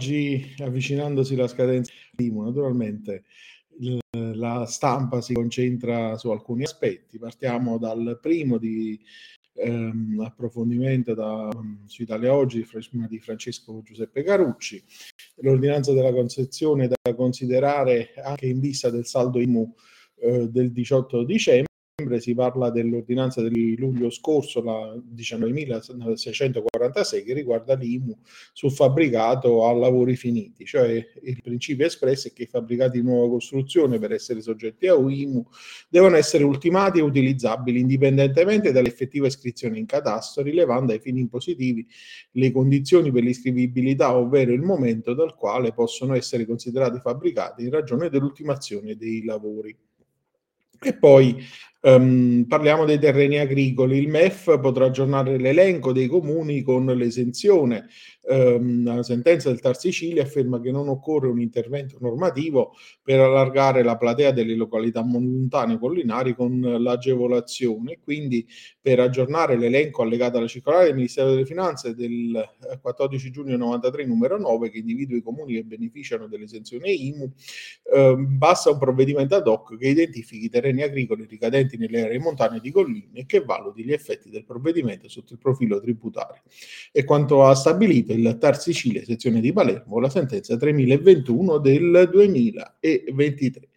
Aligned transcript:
oggi, 0.00 0.54
avvicinandosi 0.60 1.36
la 1.36 1.46
scadenza 1.46 1.92
IMU, 2.16 2.42
naturalmente 2.42 3.24
la 4.12 4.64
stampa 4.64 5.20
si 5.20 5.34
concentra 5.34 6.16
su 6.16 6.30
alcuni 6.30 6.62
aspetti. 6.62 7.18
Partiamo 7.18 7.76
dal 7.76 8.18
primo 8.18 8.56
di 8.56 8.98
ehm, 9.52 10.22
approfondimento 10.24 11.12
da, 11.12 11.50
su 11.84 12.00
Italia 12.00 12.34
Oggi 12.34 12.66
di 13.08 13.18
Francesco 13.18 13.82
Giuseppe 13.84 14.22
Carucci, 14.22 14.82
l'ordinanza 15.42 15.92
della 15.92 16.12
concezione 16.12 16.88
da 16.88 17.14
considerare 17.14 18.14
anche 18.24 18.46
in 18.46 18.58
vista 18.58 18.88
del 18.88 19.04
saldo 19.04 19.38
IMU 19.38 19.74
eh, 20.22 20.48
del 20.48 20.72
18 20.72 21.24
dicembre 21.24 21.69
si 22.18 22.34
parla 22.34 22.70
dell'ordinanza 22.70 23.46
di 23.46 23.76
luglio 23.76 24.10
scorso, 24.10 24.62
la 24.62 24.96
19.646, 25.14 27.24
che 27.24 27.34
riguarda 27.34 27.74
l'IMU 27.74 28.16
sul 28.52 28.72
fabbricato 28.72 29.66
a 29.66 29.72
lavori 29.72 30.16
finiti, 30.16 30.64
cioè 30.64 31.06
il 31.22 31.42
principio 31.42 31.86
espresso 31.86 32.28
è 32.28 32.32
che 32.32 32.44
i 32.44 32.46
fabbricati 32.46 33.00
di 33.00 33.06
nuova 33.06 33.28
costruzione 33.28 33.98
per 33.98 34.12
essere 34.12 34.40
soggetti 34.40 34.88
a 34.88 34.94
IMU 34.94 35.46
devono 35.88 36.16
essere 36.16 36.44
ultimati 36.44 36.98
e 36.98 37.02
utilizzabili 37.02 37.80
indipendentemente 37.80 38.72
dall'effettiva 38.72 39.26
iscrizione 39.26 39.78
in 39.78 39.86
catasto, 39.86 40.42
rilevando 40.42 40.92
ai 40.92 40.98
fini 40.98 41.20
impositivi 41.20 41.86
le 42.32 42.50
condizioni 42.50 43.12
per 43.12 43.22
l'iscrivibilità, 43.22 44.16
ovvero 44.16 44.52
il 44.52 44.62
momento 44.62 45.14
dal 45.14 45.36
quale 45.36 45.72
possono 45.72 46.14
essere 46.14 46.46
considerati 46.46 46.98
fabbricati 46.98 47.64
in 47.64 47.70
ragione 47.70 48.08
dell'ultimazione 48.08 48.96
dei 48.96 49.24
lavori. 49.24 49.76
E 50.82 50.94
poi 50.94 51.36
Um, 51.82 52.44
parliamo 52.46 52.84
dei 52.84 52.98
terreni 52.98 53.38
agricoli. 53.38 53.96
Il 53.96 54.08
MEF 54.08 54.60
potrà 54.60 54.86
aggiornare 54.86 55.38
l'elenco 55.38 55.92
dei 55.92 56.08
comuni 56.08 56.60
con 56.60 56.84
l'esenzione. 56.84 57.86
Um, 58.22 58.84
la 58.84 59.02
sentenza 59.02 59.48
del 59.48 59.60
Tar 59.60 59.78
Sicilia 59.78 60.22
afferma 60.22 60.60
che 60.60 60.70
non 60.70 60.88
occorre 60.88 61.28
un 61.28 61.40
intervento 61.40 61.96
normativo 62.00 62.74
per 63.02 63.18
allargare 63.18 63.82
la 63.82 63.96
platea 63.96 64.30
delle 64.30 64.54
località 64.54 65.02
montane 65.02 65.78
collinari 65.78 66.34
con 66.34 66.60
l'agevolazione. 66.60 67.98
Quindi, 68.04 68.46
per 68.78 69.00
aggiornare 69.00 69.56
l'elenco 69.56 70.02
allegato 70.02 70.36
alla 70.36 70.46
circolare 70.46 70.84
del 70.84 70.96
Ministero 70.96 71.30
delle 71.30 71.46
Finanze 71.46 71.94
del 71.94 72.46
14 72.80 73.26
eh, 73.26 73.30
giugno 73.30 73.56
93, 73.56 74.04
numero 74.04 74.38
9, 74.38 74.70
che 74.70 74.78
individua 74.78 75.16
i 75.16 75.22
comuni 75.22 75.54
che 75.54 75.64
beneficiano 75.64 76.26
dell'esenzione 76.26 76.90
IMU, 76.90 77.32
um, 77.94 78.36
basta 78.36 78.70
un 78.70 78.78
provvedimento 78.78 79.34
ad 79.34 79.46
hoc 79.46 79.78
che 79.78 79.88
identifichi 79.88 80.44
i 80.44 80.50
terreni 80.50 80.82
agricoli 80.82 81.24
ricadenti 81.24 81.69
presenti 81.70 81.76
nelle 81.76 82.04
aree 82.04 82.18
montane 82.18 82.60
di 82.60 82.70
colline 82.70 83.20
e 83.20 83.26
che 83.26 83.40
valuti 83.40 83.84
gli 83.84 83.92
effetti 83.92 84.30
del 84.30 84.44
provvedimento 84.44 85.08
sotto 85.08 85.34
il 85.34 85.38
profilo 85.38 85.80
tributario. 85.80 86.42
E 86.90 87.04
quanto 87.04 87.44
ha 87.44 87.54
stabilito 87.54 88.12
il 88.12 88.36
TAR 88.38 88.58
Sicilia, 88.58 89.04
sezione 89.04 89.40
di 89.40 89.52
Palermo, 89.52 90.00
la 90.00 90.10
sentenza 90.10 90.56
3021 90.56 91.58
del 91.58 92.08
2023 92.10 93.69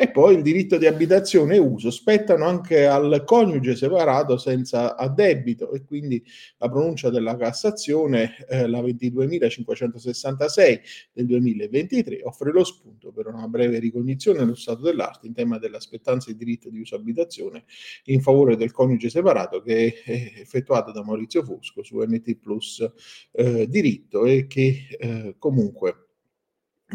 e 0.00 0.12
poi 0.12 0.36
il 0.36 0.42
diritto 0.42 0.78
di 0.78 0.86
abitazione 0.86 1.56
e 1.56 1.58
uso 1.58 1.90
spettano 1.90 2.44
anche 2.44 2.86
al 2.86 3.24
coniuge 3.26 3.74
separato 3.74 4.38
senza 4.38 4.94
addebito 4.94 5.72
e 5.72 5.84
quindi 5.84 6.24
la 6.58 6.68
pronuncia 6.68 7.10
della 7.10 7.36
Cassazione, 7.36 8.46
eh, 8.48 8.68
la 8.68 8.80
22.566 8.80 10.80
del 11.12 11.26
2023, 11.26 12.20
offre 12.22 12.52
lo 12.52 12.62
spunto 12.62 13.10
per 13.10 13.26
una 13.26 13.48
breve 13.48 13.80
ricognizione 13.80 14.38
dello 14.38 14.54
stato 14.54 14.82
dell'arte 14.82 15.26
in 15.26 15.34
tema 15.34 15.58
dell'aspettanza 15.58 16.30
di 16.30 16.36
diritto 16.36 16.70
di 16.70 16.78
uso 16.78 16.94
abitazione 16.94 17.64
in 18.04 18.20
favore 18.20 18.56
del 18.56 18.70
coniuge 18.70 19.10
separato 19.10 19.60
che 19.62 20.00
è 20.04 20.32
effettuata 20.38 20.92
da 20.92 21.02
Maurizio 21.02 21.42
Fusco 21.42 21.82
su 21.82 21.98
NT 21.98 22.36
Plus 22.36 22.88
eh, 23.32 23.66
diritto 23.68 24.26
e 24.26 24.46
che 24.46 24.86
eh, 24.96 25.34
comunque 25.38 26.07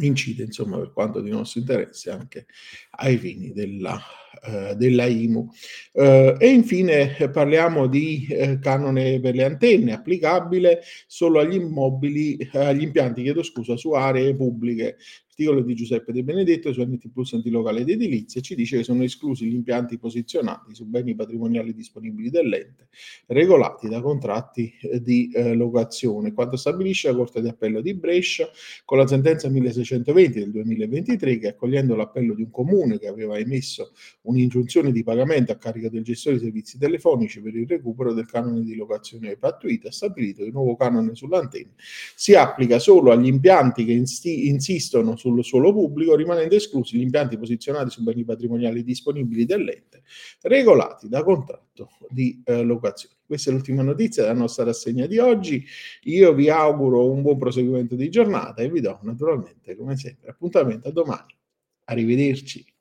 incide, 0.00 0.44
insomma, 0.44 0.78
per 0.78 0.92
quanto 0.92 1.20
di 1.20 1.30
nostro 1.30 1.60
interesse, 1.60 2.10
anche 2.10 2.46
ai 2.92 3.16
fini 3.18 3.52
della, 3.52 4.00
eh, 4.44 4.74
della 4.76 5.06
IMU. 5.06 5.48
Eh, 5.92 6.36
e 6.38 6.48
infine 6.48 7.30
parliamo 7.30 7.86
di 7.86 8.26
eh, 8.30 8.58
canone 8.58 9.20
per 9.20 9.34
le 9.34 9.44
antenne 9.44 9.92
applicabile 9.92 10.82
solo 11.06 11.40
agli 11.40 11.54
immobili, 11.54 12.48
agli 12.52 12.82
impianti, 12.82 13.22
chiedo 13.22 13.42
scusa, 13.42 13.76
su 13.76 13.92
aree 13.92 14.34
pubbliche 14.34 14.96
L'articolo 15.34 15.62
di 15.62 15.74
Giuseppe 15.74 16.12
De 16.12 16.22
Benedetto 16.24 16.74
su 16.74 16.82
NT 16.82 17.08
Plus 17.10 17.32
Antilocale 17.32 17.80
ed 17.80 17.88
Edilizia 17.88 18.42
ci 18.42 18.54
dice 18.54 18.76
che 18.76 18.82
sono 18.82 19.02
esclusi 19.02 19.46
gli 19.46 19.54
impianti 19.54 19.96
posizionati 19.96 20.74
su 20.74 20.84
beni 20.84 21.14
patrimoniali 21.14 21.72
disponibili 21.72 22.28
dell'ente, 22.28 22.88
regolati 23.28 23.88
da 23.88 24.02
contratti 24.02 24.70
eh, 24.82 25.00
di 25.00 25.30
eh, 25.32 25.54
locazione, 25.54 26.34
quanto 26.34 26.56
stabilisce 26.56 27.08
la 27.08 27.16
Corte 27.16 27.40
di 27.40 27.48
Appello 27.48 27.80
di 27.80 27.94
Brescia 27.94 28.46
con 28.84 28.98
la 28.98 29.06
sentenza 29.06 29.48
1620 29.48 30.38
del 30.38 30.50
2023 30.50 31.38
che 31.38 31.48
accogliendo 31.48 31.96
l'appello 31.96 32.34
di 32.34 32.42
un 32.42 32.50
comune 32.50 32.98
che 32.98 33.06
aveva 33.06 33.38
emesso 33.38 33.92
un'ingiunzione 34.22 34.92
di 34.92 35.02
pagamento 35.02 35.50
a 35.50 35.56
carico 35.56 35.88
del 35.88 36.02
gestore 36.02 36.36
dei 36.36 36.44
servizi 36.44 36.76
telefonici 36.76 37.40
per 37.40 37.56
il 37.56 37.66
recupero 37.66 38.12
del 38.12 38.26
canone 38.26 38.60
di 38.60 38.74
locazione 38.74 39.38
pattuita, 39.38 39.88
ha 39.88 39.92
stabilito 39.92 40.42
che 40.42 40.48
il 40.48 40.52
nuovo 40.52 40.76
canone 40.76 41.14
sull'antenna 41.14 41.72
si 42.14 42.34
applica 42.34 42.78
solo 42.78 43.12
agli 43.12 43.28
impianti 43.28 43.86
che 43.86 43.92
insistono 43.92 45.20
sul 45.22 45.44
suolo 45.44 45.72
pubblico, 45.72 46.16
rimanendo 46.16 46.56
esclusi 46.56 46.96
gli 46.96 47.02
impianti 47.02 47.38
posizionati 47.38 47.90
su 47.90 48.02
beni 48.02 48.24
patrimoniali 48.24 48.82
disponibili 48.82 49.44
dell'ente, 49.44 50.02
regolati 50.42 51.08
da 51.08 51.22
contratto 51.22 51.90
di 52.08 52.42
eh, 52.44 52.62
locazione. 52.62 53.14
Questa 53.24 53.50
è 53.50 53.52
l'ultima 53.52 53.82
notizia 53.82 54.22
della 54.22 54.34
nostra 54.34 54.64
rassegna 54.64 55.06
di 55.06 55.18
oggi. 55.18 55.64
Io 56.02 56.34
vi 56.34 56.50
auguro 56.50 57.08
un 57.08 57.22
buon 57.22 57.38
proseguimento 57.38 57.94
di 57.94 58.10
giornata 58.10 58.62
e 58.62 58.68
vi 58.68 58.80
do 58.80 58.98
naturalmente, 59.02 59.76
come 59.76 59.96
sempre, 59.96 60.30
appuntamento 60.30 60.88
a 60.88 60.92
domani. 60.92 61.34
Arrivederci. 61.84 62.71